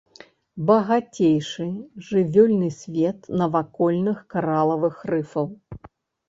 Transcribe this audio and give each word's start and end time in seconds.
Багацейшы 0.69 1.65
жывёльны 2.07 2.69
свет 2.79 3.29
навакольных 3.43 4.25
каралавых 4.33 4.95
рыфаў. 5.13 5.47